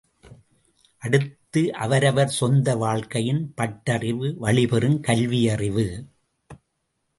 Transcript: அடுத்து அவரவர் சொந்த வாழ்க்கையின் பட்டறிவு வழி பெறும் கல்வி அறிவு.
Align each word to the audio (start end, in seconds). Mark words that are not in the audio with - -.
அடுத்து 0.97 1.73
அவரவர் 1.73 2.29
சொந்த 2.29 2.75
வாழ்க்கையின் 2.75 3.53
பட்டறிவு 3.57 4.33
வழி 4.35 4.67
பெறும் 4.67 4.99
கல்வி 5.01 5.49
அறிவு. 5.49 6.07